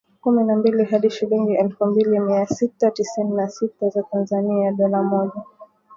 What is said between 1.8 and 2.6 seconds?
mbili mia